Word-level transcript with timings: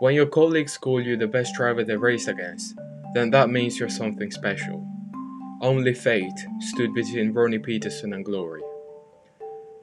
When 0.00 0.14
your 0.14 0.24
colleagues 0.24 0.78
call 0.78 1.02
you 1.02 1.18
the 1.18 1.26
best 1.26 1.54
driver 1.54 1.84
they 1.84 1.94
raced 1.94 2.26
against, 2.26 2.74
then 3.12 3.28
that 3.32 3.50
means 3.50 3.78
you're 3.78 3.90
something 3.90 4.30
special. 4.30 4.82
Only 5.60 5.92
fate 5.92 6.40
stood 6.58 6.94
between 6.94 7.34
Ronnie 7.34 7.58
Peterson 7.58 8.14
and 8.14 8.24
glory. 8.24 8.62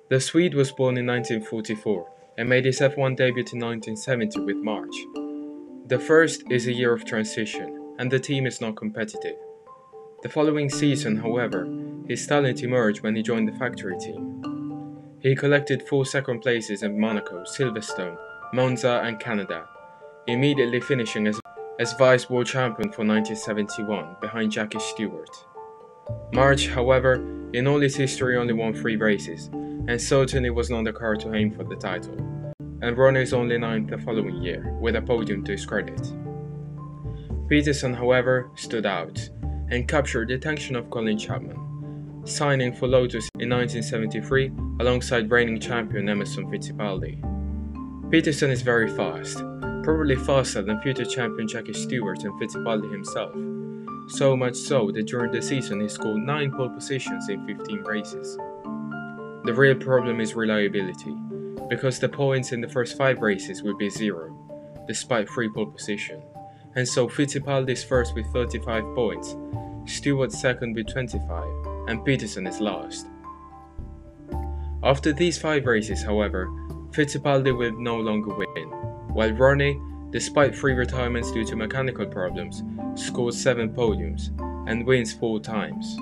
The 0.10 0.20
Swede 0.20 0.56
was 0.56 0.72
born 0.72 0.98
in 0.98 1.06
1944 1.06 2.10
and 2.40 2.50
made 2.50 2.66
his 2.66 2.80
F1 2.80 3.16
debut 3.16 3.46
in 3.54 3.60
1970 3.60 4.40
with 4.40 4.56
March. 4.56 4.96
The 5.86 6.00
first 6.00 6.46
is 6.50 6.66
a 6.66 6.74
year 6.74 6.94
of 6.96 7.06
transition, 7.06 7.94
and 8.00 8.10
the 8.10 8.20
team 8.20 8.48
is 8.48 8.60
not 8.60 8.76
competitive. 8.76 9.38
The 10.24 10.30
following 10.30 10.72
season, 10.72 11.18
however, 11.18 11.68
his 12.08 12.26
talent 12.26 12.64
emerged 12.64 13.04
when 13.04 13.16
he 13.16 13.22
joined 13.22 13.50
the 13.50 13.60
factory 13.60 14.00
team. 14.00 14.98
He 15.20 15.36
collected 15.36 15.88
four 15.88 16.08
second 16.08 16.40
places 16.40 16.82
in 16.82 17.00
Monaco, 17.00 17.44
Silverstone, 17.44 18.18
Monza, 18.52 19.04
and 19.06 19.20
Canada, 19.20 19.68
immediately 20.28 20.80
finishing 20.80 21.28
as, 21.28 21.40
as 21.80 21.94
vice 21.94 22.30
world 22.30 22.48
champion 22.48 22.92
for 22.92 23.06
1971 23.06 24.18
behind 24.22 24.52
Jackie 24.52 24.80
Stewart. 24.80 25.30
March, 26.34 26.68
however, 26.68 27.16
in 27.54 27.68
all 27.68 27.80
his 27.80 27.96
history 27.96 28.38
only 28.38 28.54
won 28.54 28.74
three 28.74 28.98
races, 28.98 29.48
and 29.88 30.02
certainly 30.02 30.50
was 30.50 30.70
not 30.70 30.84
the 30.84 30.94
car 30.94 31.16
to 31.16 31.34
aim 31.34 31.52
for 31.52 31.64
the 31.64 31.76
title, 31.76 32.16
and 32.82 32.98
Ronnie 32.98 33.22
is 33.22 33.34
only 33.34 33.58
ninth 33.58 33.90
the 33.90 33.98
following 33.98 34.42
year, 34.42 34.78
with 34.82 34.96
a 34.96 35.02
podium 35.02 35.44
to 35.46 35.54
his 35.54 35.66
credit. 35.66 36.14
Peterson, 37.48 37.94
however, 37.94 38.52
stood 38.56 38.86
out 38.86 39.30
and 39.70 39.88
captured 39.88 40.28
the 40.28 40.34
attention 40.34 40.76
of 40.76 40.90
Colin 40.90 41.18
Chapman, 41.18 42.22
signing 42.26 42.74
for 42.74 42.88
Lotus 42.88 43.30
in 43.40 43.50
1973 43.50 44.52
alongside 44.82 45.32
reigning 45.32 45.60
champion 45.60 46.10
Emerson 46.10 46.52
Fittipaldi. 46.52 47.22
Peterson 48.12 48.52
is 48.52 48.62
very 48.62 48.90
fast, 48.90 49.40
probably 49.88 50.18
faster 50.18 50.62
than 50.62 50.82
future 50.82 51.06
champion 51.06 51.48
Jackie 51.48 51.72
Stewart 51.72 52.22
and 52.26 52.34
Fittipaldi 52.34 52.92
himself, 52.92 53.34
so 54.10 54.36
much 54.36 54.58
so 54.58 54.92
that 54.92 55.08
during 55.08 55.32
the 55.32 55.42
season 55.42 55.80
he 55.80 55.88
scored 55.88 56.18
9 56.18 56.52
pole 56.52 56.68
positions 56.68 57.30
in 57.30 57.48
15 57.48 57.84
races. 57.84 58.36
The 59.46 59.54
real 59.56 59.76
problem 59.76 60.20
is 60.20 60.36
reliability, 60.36 61.16
because 61.70 62.00
the 62.00 62.10
points 62.10 62.52
in 62.52 62.60
the 62.60 62.68
first 62.68 62.98
5 62.98 63.22
races 63.22 63.64
will 63.64 63.78
be 63.78 63.90
zero, 63.90 64.36
despite 64.90 65.30
3 65.30 65.52
pole 65.56 65.68
position, 65.68 66.22
and 66.76 66.86
so 66.86 67.08
Fittipaldi 67.08 67.70
is 67.70 67.86
first 67.86 68.14
with 68.14 68.26
35 68.34 68.84
points, 68.94 69.38
Stewart 69.86 70.34
second 70.34 70.76
with 70.76 70.92
25, 70.92 71.88
and 71.88 72.04
Peterson 72.04 72.46
is 72.46 72.60
last. 72.60 73.08
After 74.84 75.14
these 75.14 75.38
5 75.38 75.66
races, 75.66 76.04
however, 76.04 76.48
Fittipaldi 76.92 77.58
will 77.58 77.80
no 77.80 77.96
longer 77.96 78.36
win, 78.36 78.87
while 79.18 79.32
Ronnie, 79.32 79.82
despite 80.12 80.56
3 80.56 80.74
retirements 80.74 81.32
due 81.32 81.44
to 81.46 81.56
mechanical 81.56 82.06
problems, 82.06 82.62
scores 82.94 83.36
7 83.36 83.74
podiums 83.74 84.30
and 84.70 84.86
wins 84.86 85.12
4 85.12 85.40
times. 85.40 85.96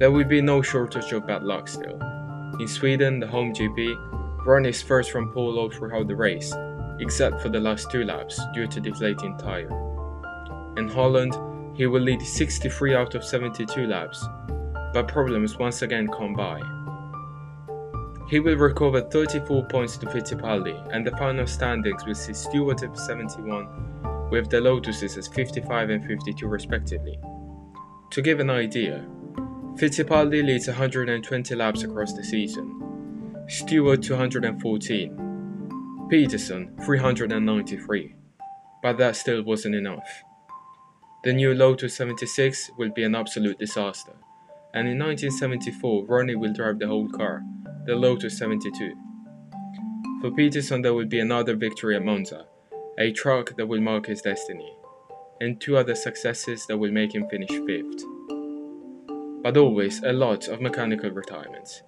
There 0.00 0.10
will 0.10 0.24
be 0.24 0.40
no 0.40 0.60
shortage 0.60 1.12
of 1.12 1.24
bad 1.28 1.44
luck 1.44 1.68
still. 1.68 2.00
In 2.58 2.66
Sweden, 2.66 3.20
the 3.20 3.28
home 3.28 3.54
GP, 3.54 4.44
Ronnie 4.44 4.70
is 4.70 4.82
first 4.82 5.12
from 5.12 5.32
pole 5.32 5.70
throughout 5.70 6.08
the 6.08 6.16
race, 6.16 6.52
except 6.98 7.40
for 7.40 7.48
the 7.48 7.60
last 7.60 7.92
two 7.92 8.02
laps 8.02 8.40
due 8.52 8.66
to 8.66 8.80
deflating 8.80 9.38
tire. 9.38 9.70
In 10.78 10.88
Holland, 10.88 11.36
he 11.76 11.86
will 11.86 12.02
lead 12.02 12.22
63 12.22 12.96
out 12.96 13.14
of 13.14 13.24
72 13.24 13.86
laps, 13.86 14.26
but 14.92 15.06
problems 15.06 15.58
once 15.58 15.82
again 15.82 16.08
come 16.08 16.34
by. 16.34 16.60
He 18.28 18.40
will 18.40 18.56
recover 18.56 19.02
34 19.02 19.66
points 19.66 19.96
to 19.98 20.06
Fittipaldi, 20.06 20.92
and 20.92 21.06
the 21.06 21.12
final 21.12 21.46
standings 21.46 22.04
will 22.04 22.16
see 22.16 22.34
Stewart 22.34 22.82
at 22.82 22.98
71, 22.98 24.30
with 24.30 24.50
the 24.50 24.60
Lotuses 24.60 25.16
at 25.16 25.32
55 25.32 25.90
and 25.90 26.04
52 26.04 26.48
respectively. 26.48 27.20
To 28.10 28.22
give 28.22 28.40
an 28.40 28.50
idea, 28.50 29.06
Fittipaldi 29.76 30.44
leads 30.44 30.66
120 30.66 31.54
laps 31.54 31.84
across 31.84 32.14
the 32.14 32.24
season, 32.24 33.44
Stewart 33.48 34.02
214, 34.02 36.08
Peterson 36.10 36.76
393, 36.84 38.16
but 38.82 38.98
that 38.98 39.14
still 39.14 39.44
wasn't 39.44 39.76
enough. 39.76 40.24
The 41.22 41.32
new 41.32 41.54
Lotus 41.54 41.96
76 41.96 42.72
will 42.76 42.90
be 42.90 43.04
an 43.04 43.14
absolute 43.14 43.60
disaster, 43.60 44.16
and 44.74 44.88
in 44.88 44.98
1974 44.98 46.06
Ronnie 46.06 46.34
will 46.34 46.52
drive 46.52 46.80
the 46.80 46.88
whole 46.88 47.08
car 47.08 47.44
the 47.86 47.94
Lotus 47.94 48.36
72. 48.38 48.96
For 50.20 50.32
Peterson, 50.32 50.82
there 50.82 50.92
will 50.92 51.06
be 51.06 51.20
another 51.20 51.54
victory 51.54 51.94
at 51.94 52.04
Monza, 52.04 52.46
a 52.98 53.12
truck 53.12 53.56
that 53.56 53.66
will 53.66 53.80
mark 53.80 54.06
his 54.06 54.22
destiny, 54.22 54.76
and 55.40 55.60
two 55.60 55.76
other 55.76 55.94
successes 55.94 56.66
that 56.66 56.78
will 56.78 56.90
make 56.90 57.14
him 57.14 57.28
finish 57.28 57.50
fifth. 57.50 58.02
But 59.40 59.56
always 59.56 60.02
a 60.02 60.12
lot 60.12 60.48
of 60.48 60.60
mechanical 60.60 61.10
retirements. 61.10 61.82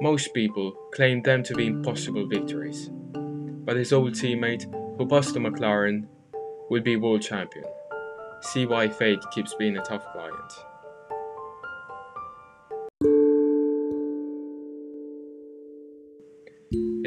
Most 0.00 0.34
people 0.34 0.72
claim 0.92 1.22
them 1.22 1.44
to 1.44 1.54
be 1.54 1.68
impossible 1.68 2.26
victories. 2.26 2.90
But 3.12 3.76
his 3.76 3.92
old 3.92 4.14
teammate, 4.14 4.64
who 4.98 5.06
passed 5.06 5.34
to 5.34 5.40
McLaren, 5.40 6.08
will 6.68 6.82
be 6.82 6.96
world 6.96 7.22
champion. 7.22 7.66
See 8.40 8.66
why 8.66 8.88
fate 8.88 9.22
keeps 9.32 9.54
being 9.54 9.76
a 9.76 9.84
tough 9.84 10.04
client. 10.12 10.52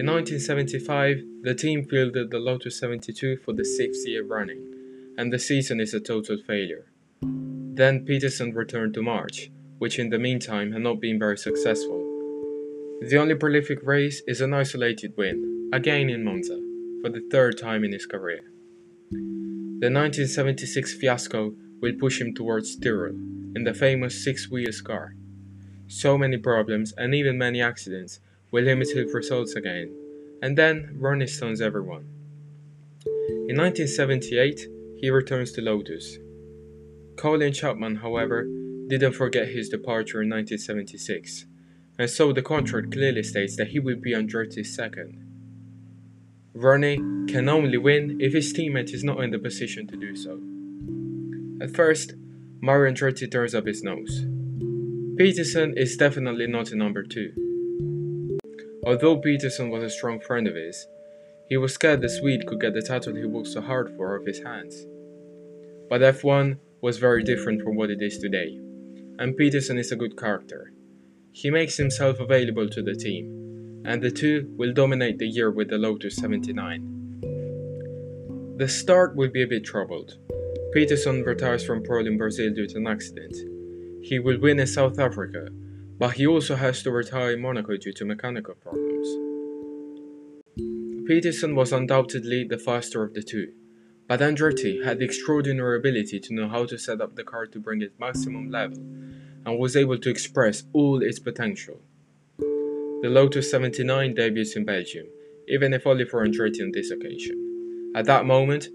1975, 0.07 1.17
the 1.41 1.53
team 1.53 1.83
fielded 1.83 2.31
the 2.31 2.39
Lotus 2.39 2.79
72 2.79 3.39
for 3.43 3.51
the 3.51 3.65
sixth 3.65 4.07
year 4.07 4.23
running, 4.23 5.13
and 5.17 5.33
the 5.33 5.37
season 5.37 5.81
is 5.81 5.93
a 5.93 5.99
total 5.99 6.37
failure. 6.47 6.85
Then 7.21 8.05
Peterson 8.05 8.53
returned 8.53 8.93
to 8.93 9.01
March, 9.01 9.51
which 9.79 9.99
in 9.99 10.09
the 10.09 10.17
meantime 10.17 10.71
had 10.71 10.81
not 10.81 11.01
been 11.01 11.19
very 11.19 11.37
successful. 11.37 11.99
The 13.01 13.17
only 13.17 13.35
prolific 13.35 13.79
race 13.83 14.23
is 14.27 14.39
an 14.39 14.53
isolated 14.53 15.13
win, 15.17 15.69
again 15.73 16.09
in 16.09 16.23
Monza, 16.23 16.57
for 17.01 17.09
the 17.09 17.27
third 17.29 17.57
time 17.57 17.83
in 17.83 17.91
his 17.91 18.05
career. 18.05 18.41
The 19.11 19.91
1976 19.91 20.93
fiasco 20.93 21.53
will 21.81 21.93
push 21.99 22.21
him 22.21 22.33
towards 22.33 22.77
Tyrrell 22.77 23.17
in 23.55 23.65
the 23.65 23.73
famous 23.73 24.23
six 24.23 24.49
wheels 24.49 24.79
car. 24.79 25.15
So 25.87 26.17
many 26.17 26.37
problems 26.37 26.93
and 26.97 27.13
even 27.13 27.37
many 27.37 27.61
accidents 27.61 28.21
with 28.51 28.65
limited 28.65 29.13
results 29.13 29.55
again, 29.55 29.93
and 30.41 30.57
then 30.57 30.95
Ronnie 30.99 31.27
stuns 31.27 31.61
everyone. 31.61 32.07
In 33.49 33.57
1978, 33.57 34.67
he 34.97 35.09
returns 35.09 35.51
to 35.53 35.61
Lotus. 35.61 36.17
Colin 37.17 37.53
Chapman, 37.53 37.97
however, 37.97 38.47
didn't 38.87 39.13
forget 39.13 39.49
his 39.49 39.69
departure 39.69 40.21
in 40.21 40.29
1976, 40.29 41.45
and 41.97 42.09
so 42.09 42.31
the 42.31 42.41
contract 42.41 42.91
clearly 42.91 43.23
states 43.23 43.55
that 43.57 43.69
he 43.69 43.79
will 43.79 43.95
be 43.97 44.13
Andretti's 44.13 44.73
second. 44.75 45.23
Ronnie 46.53 46.97
can 47.27 47.49
only 47.49 47.77
win 47.77 48.17
if 48.19 48.33
his 48.33 48.53
teammate 48.53 48.93
is 48.93 49.03
not 49.03 49.23
in 49.23 49.31
the 49.31 49.39
position 49.39 49.87
to 49.87 49.95
do 49.95 50.15
so. 50.15 50.39
At 51.61 51.75
first, 51.75 52.13
Mario 52.61 52.93
Andretti 52.93 53.31
turns 53.31 53.53
up 53.53 53.67
his 53.67 53.83
nose. 53.83 54.25
Peterson 55.17 55.77
is 55.77 55.97
definitely 55.97 56.47
not 56.47 56.71
a 56.71 56.75
number 56.75 57.03
two. 57.03 57.46
Although 58.87 59.17
Peterson 59.17 59.69
was 59.69 59.83
a 59.83 59.89
strong 59.89 60.21
friend 60.21 60.47
of 60.47 60.55
his, 60.55 60.87
he 61.49 61.57
was 61.57 61.73
scared 61.73 61.99
the 61.99 62.07
Swede 62.07 62.47
could 62.47 62.61
get 62.61 62.73
the 62.73 62.81
title 62.81 63.13
he 63.13 63.25
worked 63.25 63.49
so 63.49 63.59
hard 63.59 63.93
for 63.97 64.17
off 64.17 64.25
his 64.25 64.41
hands. 64.41 64.85
But 65.89 65.99
F1 65.99 66.57
was 66.79 66.97
very 66.97 67.21
different 67.21 67.61
from 67.61 67.75
what 67.75 67.89
it 67.89 68.01
is 68.01 68.17
today, 68.17 68.57
and 69.19 69.35
Peterson 69.35 69.77
is 69.77 69.91
a 69.91 69.97
good 69.97 70.17
character. 70.17 70.71
He 71.33 71.51
makes 71.51 71.75
himself 71.75 72.21
available 72.21 72.69
to 72.69 72.81
the 72.81 72.95
team, 72.95 73.81
and 73.83 74.01
the 74.01 74.09
two 74.09 74.53
will 74.55 74.71
dominate 74.71 75.19
the 75.19 75.27
year 75.27 75.51
with 75.51 75.69
the 75.69 75.77
Lotus 75.77 76.15
79. 76.15 78.55
The 78.55 78.69
start 78.69 79.17
will 79.17 79.31
be 79.31 79.43
a 79.43 79.47
bit 79.47 79.65
troubled. 79.65 80.15
Peterson 80.71 81.23
retires 81.23 81.65
from 81.65 81.83
pole 81.83 82.07
in 82.07 82.17
Brazil 82.17 82.53
due 82.53 82.67
to 82.67 82.77
an 82.77 82.87
accident. 82.87 83.35
He 84.01 84.19
will 84.19 84.39
win 84.39 84.61
in 84.61 84.67
South 84.67 84.97
Africa, 84.97 85.49
but 85.97 86.13
he 86.13 86.27
also 86.27 86.55
has 86.55 86.83
to 86.83 86.91
retire 86.91 87.31
in 87.31 87.41
Monaco 87.41 87.75
due 87.75 87.93
to 87.93 88.05
mechanical 88.05 88.53
problems. 88.53 89.07
Peterson 91.07 91.55
was 91.55 91.71
undoubtedly 91.71 92.43
the 92.43 92.57
faster 92.57 93.03
of 93.03 93.13
the 93.13 93.23
two, 93.23 93.51
but 94.07 94.19
Andretti 94.19 94.83
had 94.83 94.99
the 94.99 95.05
extraordinary 95.05 95.77
ability 95.77 96.19
to 96.19 96.33
know 96.33 96.47
how 96.47 96.65
to 96.65 96.77
set 96.77 97.01
up 97.01 97.15
the 97.15 97.23
car 97.23 97.45
to 97.47 97.59
bring 97.59 97.81
it 97.81 97.99
maximum 97.99 98.51
level 98.51 98.77
and 98.77 99.57
was 99.57 99.75
able 99.75 99.97
to 99.97 100.09
express 100.09 100.63
all 100.73 101.01
its 101.01 101.19
potential. 101.19 101.81
The 102.37 103.09
Lotus 103.09 103.49
79 103.49 104.15
debuts 104.15 104.55
in 104.55 104.65
Belgium, 104.65 105.07
even 105.47 105.73
if 105.73 105.87
only 105.87 106.05
for 106.05 106.25
Andretti 106.25 106.61
on 106.61 106.71
this 106.73 106.91
occasion. 106.91 107.93
At 107.95 108.05
that 108.05 108.25
moment, 108.25 108.67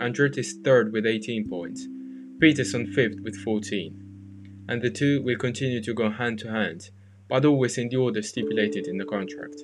Andretti 0.00 0.38
is 0.38 0.58
third 0.64 0.92
with 0.92 1.06
18 1.06 1.48
points, 1.48 1.86
Peterson 2.40 2.86
fifth 2.92 3.20
with 3.22 3.36
14 3.36 4.03
and 4.68 4.82
the 4.82 4.90
two 4.90 5.22
will 5.22 5.36
continue 5.36 5.82
to 5.82 5.94
go 5.94 6.10
hand 6.10 6.38
to 6.40 6.50
hand, 6.50 6.90
but 7.28 7.44
always 7.44 7.78
in 7.78 7.88
the 7.88 7.96
order 7.96 8.22
stipulated 8.22 8.86
in 8.86 8.98
the 8.98 9.04
contract. 9.04 9.62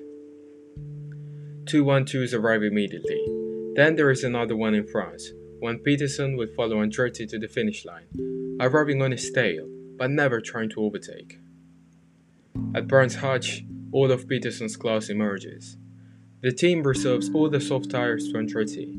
Two 1.65 1.83
one 1.83 2.05
twos 2.05 2.33
arrive 2.33 2.63
immediately, 2.63 3.19
Then 3.75 3.95
there 3.95 4.11
is 4.11 4.23
another 4.23 4.55
one 4.55 4.73
in 4.73 4.85
France, 4.85 5.31
when 5.59 5.79
Peterson 5.79 6.35
will 6.35 6.47
follow 6.55 6.77
Andretti 6.77 7.29
to 7.29 7.39
the 7.39 7.47
finish 7.47 7.85
line, 7.85 8.57
arriving 8.59 9.01
on 9.01 9.11
his 9.11 9.31
tail, 9.31 9.67
but 9.97 10.09
never 10.09 10.41
trying 10.41 10.69
to 10.71 10.81
overtake. 10.81 11.39
At 12.75 12.87
Brands 12.87 13.15
Hatch, 13.15 13.63
all 13.91 14.11
of 14.11 14.27
Peterson's 14.27 14.75
class 14.75 15.09
emerges. 15.09 15.77
The 16.41 16.51
team 16.51 16.83
reserves 16.83 17.29
all 17.33 17.49
the 17.49 17.61
soft 17.61 17.91
tires 17.91 18.27
to 18.29 18.33
Andretti. 18.33 18.97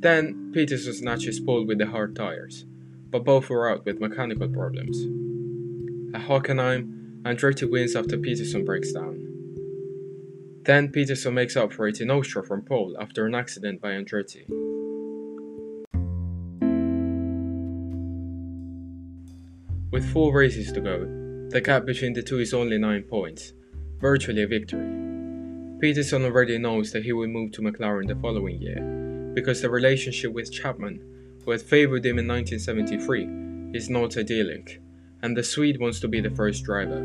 Then 0.00 0.52
Peterson 0.54 0.94
snatches 0.94 1.40
pole 1.40 1.66
with 1.66 1.78
the 1.78 1.86
hard 1.86 2.14
tires, 2.14 2.64
but 3.10 3.24
both 3.24 3.50
were 3.50 3.70
out 3.70 3.84
with 3.84 4.00
mechanical 4.00 4.48
problems. 4.48 4.96
At 6.14 6.22
Hockenheim, 6.22 7.22
Andretti 7.22 7.70
wins 7.70 7.94
after 7.96 8.16
Peterson 8.16 8.64
breaks 8.64 8.92
down. 8.92 9.26
Then 10.64 10.88
Peterson 10.88 11.34
makes 11.34 11.56
up 11.56 11.72
for 11.72 11.88
it 11.88 12.00
in 12.00 12.10
Austria 12.10 12.44
from 12.44 12.62
pole 12.62 12.96
after 13.00 13.26
an 13.26 13.34
accident 13.34 13.80
by 13.80 13.90
Andretti. 13.90 14.46
With 19.90 20.08
four 20.12 20.32
races 20.32 20.70
to 20.72 20.80
go, 20.80 20.98
the 21.50 21.60
gap 21.60 21.84
between 21.84 22.12
the 22.12 22.22
two 22.22 22.38
is 22.38 22.54
only 22.54 22.78
9 22.78 23.02
points, 23.02 23.52
virtually 24.00 24.42
a 24.42 24.46
victory. 24.46 24.88
Peterson 25.80 26.24
already 26.24 26.58
knows 26.58 26.92
that 26.92 27.04
he 27.04 27.12
will 27.12 27.26
move 27.26 27.50
to 27.52 27.62
McLaren 27.62 28.06
the 28.06 28.14
following 28.14 28.60
year, 28.62 28.80
because 29.34 29.60
the 29.60 29.68
relationship 29.70 30.32
with 30.32 30.52
Chapman, 30.52 31.00
who 31.44 31.50
had 31.50 31.62
favoured 31.62 32.04
him 32.04 32.18
in 32.18 32.28
1973, 32.28 33.76
is 33.76 33.90
not 33.90 34.16
idyllic, 34.16 34.80
and 35.22 35.36
the 35.36 35.42
Swede 35.42 35.80
wants 35.80 36.00
to 36.00 36.08
be 36.08 36.20
the 36.20 36.30
first 36.30 36.64
driver. 36.64 37.00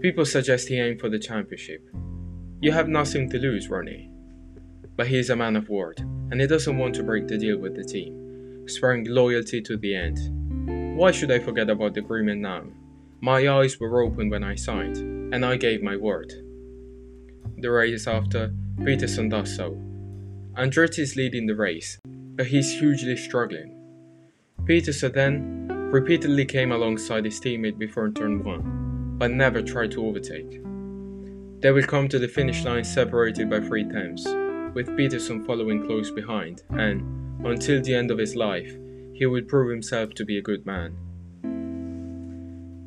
People 0.00 0.24
suggest 0.24 0.68
he 0.68 0.78
aim 0.78 0.98
for 0.98 1.08
the 1.08 1.18
championship, 1.18 1.82
you 2.64 2.72
have 2.72 2.88
nothing 2.88 3.28
to 3.28 3.38
lose, 3.38 3.68
Ronnie. 3.68 4.08
But 4.96 5.08
he 5.08 5.18
is 5.18 5.28
a 5.28 5.36
man 5.36 5.54
of 5.54 5.68
word, 5.68 6.00
and 6.00 6.40
he 6.40 6.46
doesn't 6.46 6.78
want 6.78 6.94
to 6.94 7.02
break 7.02 7.28
the 7.28 7.36
deal 7.36 7.58
with 7.58 7.76
the 7.76 7.84
team, 7.84 8.66
swearing 8.66 9.04
loyalty 9.04 9.60
to 9.60 9.76
the 9.76 9.94
end. 9.94 10.96
Why 10.96 11.10
should 11.10 11.30
I 11.30 11.40
forget 11.40 11.68
about 11.68 11.92
the 11.92 12.00
agreement 12.00 12.40
now? 12.40 12.62
My 13.20 13.46
eyes 13.50 13.78
were 13.78 14.00
open 14.02 14.30
when 14.30 14.42
I 14.42 14.54
signed, 14.54 14.96
and 15.34 15.44
I 15.44 15.58
gave 15.58 15.82
my 15.82 15.94
word. 15.94 16.32
The 17.58 17.70
race 17.70 18.06
after, 18.06 18.54
Peterson 18.82 19.28
does 19.28 19.54
so. 19.54 19.72
Andretti 20.56 21.00
is 21.00 21.16
leading 21.16 21.46
the 21.46 21.56
race, 21.56 21.98
but 22.36 22.46
he's 22.46 22.78
hugely 22.78 23.16
struggling. 23.16 23.80
Peterson 24.64 25.12
then 25.12 25.68
repeatedly 25.90 26.44
came 26.44 26.72
alongside 26.72 27.24
his 27.24 27.40
teammate 27.40 27.78
before 27.78 28.10
turn 28.10 28.42
1, 28.42 29.16
but 29.18 29.30
never 29.30 29.62
tried 29.62 29.90
to 29.92 30.04
overtake. 30.04 30.60
They 31.60 31.70
will 31.70 31.86
come 31.86 32.08
to 32.08 32.18
the 32.18 32.28
finish 32.28 32.64
line 32.64 32.84
separated 32.84 33.48
by 33.48 33.60
three 33.60 33.84
tenths, 33.84 34.26
with 34.74 34.96
Peterson 34.96 35.44
following 35.44 35.86
close 35.86 36.10
behind, 36.10 36.62
and, 36.70 37.46
until 37.46 37.80
the 37.80 37.94
end 37.94 38.10
of 38.10 38.18
his 38.18 38.34
life, 38.34 38.76
he 39.12 39.26
will 39.26 39.42
prove 39.42 39.70
himself 39.70 40.14
to 40.14 40.24
be 40.24 40.38
a 40.38 40.42
good 40.42 40.66
man. 40.66 40.96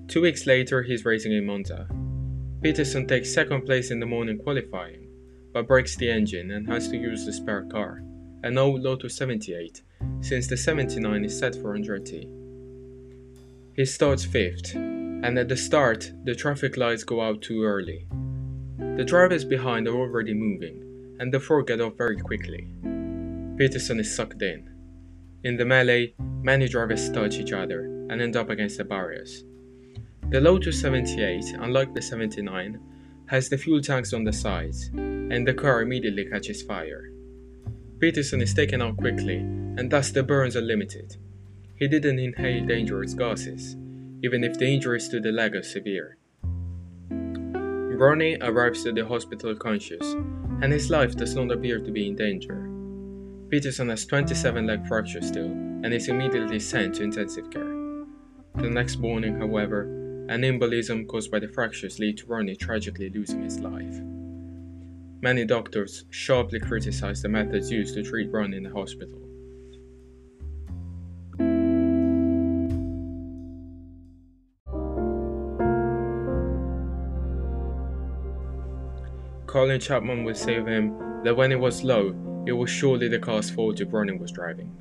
Two 0.08 0.22
weeks 0.22 0.46
later, 0.46 0.84
he's 0.84 1.06
racing 1.06 1.32
in 1.32 1.46
Monza. 1.46 1.88
Peterson 2.62 3.08
takes 3.08 3.34
second 3.34 3.66
place 3.66 3.92
in 3.92 4.00
the 4.00 4.06
morning 4.06 4.38
qualifying, 4.38 5.08
but 5.54 5.68
breaks 5.68 5.96
the 5.96 6.10
engine 6.12 6.52
and 6.52 6.68
has 6.68 6.90
to 6.90 6.98
use 6.98 7.26
the 7.26 7.32
spare 7.32 7.66
car, 7.66 8.02
an 8.44 8.58
old 8.58 8.82
Lotus 8.82 9.16
78, 9.18 9.82
since 10.22 10.48
the 10.48 10.58
79 10.58 11.26
is 11.26 11.38
set 11.38 11.56
for 11.56 11.78
Andretti. 11.78 12.30
He 13.76 13.86
starts 13.86 14.26
fifth, 14.26 14.76
and 14.76 15.38
at 15.38 15.48
the 15.48 15.58
start, 15.58 16.12
the 16.24 16.36
traffic 16.36 16.78
lights 16.78 17.04
go 17.04 17.22
out 17.22 17.42
too 17.42 17.64
early, 17.64 18.08
the 18.98 19.06
drivers 19.06 19.46
behind 19.46 19.88
are 19.88 19.96
already 19.96 20.34
moving, 20.34 21.16
and 21.20 21.32
the 21.32 21.40
four 21.40 21.62
get 21.62 21.82
off 21.82 21.98
very 21.98 22.18
quickly. 22.18 22.68
Peterson 23.56 24.00
is 24.00 24.16
sucked 24.16 24.42
in. 24.42 24.72
In 25.44 25.56
the 25.56 25.66
melee, 25.66 26.16
many 26.42 26.68
drivers 26.68 27.12
touch 27.12 27.36
each 27.36 27.54
other 27.54 27.86
and 28.10 28.20
end 28.20 28.36
up 28.36 28.50
against 28.50 28.80
the 28.80 28.84
barriers. 28.84 29.44
The 30.30 30.42
Lotus 30.42 30.82
78, 30.82 31.58
unlike 31.60 31.94
the 31.94 32.02
79, 32.02 32.80
has 33.28 33.50
the 33.50 33.58
fuel 33.60 33.82
tanks 33.82 34.14
on 34.14 34.24
the 34.24 34.34
sides, 34.34 34.90
and 34.96 35.48
the 35.48 35.54
car 35.54 35.82
immediately 35.82 36.26
catches 36.26 36.64
fire. 36.64 37.12
Peterson 38.00 38.42
is 38.42 38.54
taken 38.54 38.82
out 38.82 38.96
quickly, 38.98 39.38
and 39.38 39.90
thus 39.90 40.12
the 40.12 40.22
burns 40.22 40.56
are 40.56 40.62
limited. 40.62 41.18
He 41.76 41.88
didn't 41.88 42.20
inhale 42.20 42.66
dangerous 42.66 43.16
gases, 43.16 43.76
even 44.24 44.44
if 44.44 44.58
the 44.58 44.68
injuries 44.68 45.10
to 45.10 45.20
the 45.20 45.32
leg 45.32 45.56
are 45.56 45.64
severe. 45.64 46.18
Ronnie 47.10 48.38
arrives 48.42 48.86
at 48.86 48.94
the 48.94 49.06
hospital 49.06 49.56
conscious, 49.56 50.14
and 50.62 50.72
his 50.72 50.92
life 50.92 51.16
does 51.16 51.36
not 51.36 51.52
appear 51.52 51.80
to 51.80 51.92
be 51.92 52.08
in 52.08 52.16
danger. 52.16 52.70
Peterson 53.50 53.90
has 53.90 54.06
27 54.06 54.68
leg 54.68 54.86
fractures 54.88 55.28
still, 55.28 55.46
and 55.48 55.92
is 55.92 56.08
immediately 56.08 56.60
sent 56.60 56.96
to 56.96 57.04
intensive 57.04 57.50
care. 57.50 57.74
The 58.56 58.70
next 58.70 58.98
morning, 58.98 59.40
however, 59.40 59.84
an 60.30 60.42
embolism 60.42 61.08
caused 61.08 61.32
by 61.32 61.40
the 61.40 61.48
fractures 61.48 61.98
lead 61.98 62.18
to 62.20 62.28
Ronnie 62.28 62.56
tragically 62.56 63.10
losing 63.10 63.42
his 63.42 63.60
life. 63.60 64.00
Many 65.28 65.44
doctors 65.44 66.06
sharply 66.10 66.58
criticize 66.58 67.22
the 67.22 67.28
methods 67.28 67.70
used 67.70 67.96
to 67.96 68.02
treat 68.02 68.32
Ronnie 68.32 68.56
in 68.56 68.64
the 68.64 68.70
hospital. 68.70 69.20
Colin 79.48 79.82
Chapman 79.82 80.24
would 80.24 80.38
say 80.38 80.56
of 80.56 80.66
him 80.66 80.98
that 81.26 81.36
when 81.36 81.52
it 81.52 81.60
was 81.60 81.84
low, 81.84 82.16
it 82.46 82.54
was 82.54 82.70
surely 82.70 83.10
the 83.10 83.20
car's 83.20 83.50
fault 83.50 83.82
if 83.82 83.92
Ronnie 83.92 84.18
was 84.18 84.32
driving. 84.32 84.72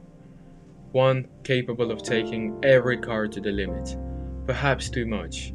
One 0.92 1.26
capable 1.42 1.90
of 1.90 2.04
taking 2.04 2.56
every 2.62 2.98
car 2.98 3.26
to 3.26 3.40
the 3.40 3.50
limit, 3.50 3.96
perhaps 4.46 4.90
too 4.90 5.06
much. 5.06 5.52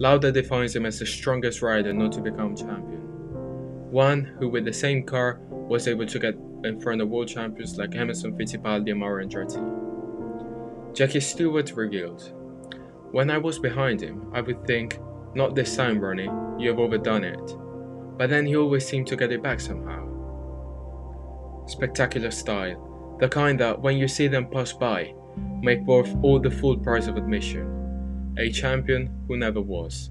Lauda 0.00 0.32
defines 0.32 0.74
him 0.74 0.84
as 0.84 0.98
the 0.98 1.06
strongest 1.06 1.62
rider 1.62 1.92
not 1.92 2.10
to 2.14 2.20
become 2.20 2.56
champion. 2.56 2.99
One 3.90 4.24
who, 4.38 4.48
with 4.48 4.64
the 4.64 4.72
same 4.72 5.04
car, 5.04 5.40
was 5.50 5.88
able 5.88 6.06
to 6.06 6.18
get 6.18 6.34
in 6.64 6.80
front 6.80 7.00
of 7.00 7.08
world 7.08 7.28
champions 7.28 7.76
like 7.76 7.94
Emerson 7.94 8.36
Fittipaldi 8.36 8.90
and 8.90 9.00
Mario 9.00 9.26
Andretti. 9.26 10.94
Jackie 10.94 11.20
Stewart 11.20 11.72
revealed, 11.72 12.32
When 13.12 13.30
I 13.30 13.38
was 13.38 13.58
behind 13.58 14.00
him, 14.00 14.30
I 14.32 14.40
would 14.40 14.66
think, 14.66 14.98
Not 15.34 15.54
this 15.54 15.76
time, 15.76 16.00
Ronnie, 16.00 16.30
you 16.58 16.68
have 16.70 16.78
overdone 16.78 17.24
it 17.24 17.56
but 18.20 18.28
then 18.28 18.44
he 18.44 18.54
always 18.54 18.86
seemed 18.86 19.06
to 19.06 19.16
get 19.16 19.32
it 19.32 19.42
back 19.42 19.58
somehow. 19.58 20.06
Spectacular 21.66 22.30
style, 22.30 23.16
the 23.18 23.26
kind 23.26 23.58
that, 23.58 23.80
when 23.80 23.96
you 23.96 24.06
see 24.06 24.26
them 24.26 24.50
pass 24.50 24.74
by, 24.74 25.14
make 25.62 25.80
worth 25.86 26.14
all 26.22 26.38
the 26.38 26.50
full 26.50 26.76
price 26.76 27.06
of 27.06 27.16
admission. 27.16 28.34
A 28.36 28.50
champion 28.50 29.24
who 29.26 29.38
never 29.38 29.62
was. 29.62 30.10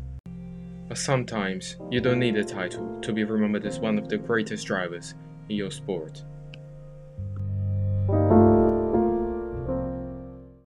But 0.89 0.97
sometimes, 0.97 1.77
you 1.91 2.01
don't 2.01 2.17
need 2.17 2.35
a 2.35 2.43
title 2.43 2.99
to 3.01 3.13
be 3.13 3.23
remembered 3.23 3.63
as 3.67 3.79
one 3.79 3.99
of 3.99 4.09
the 4.09 4.17
greatest 4.17 4.65
drivers 4.65 5.13
in 5.47 5.55
your 5.55 5.69
sport. 5.69 6.25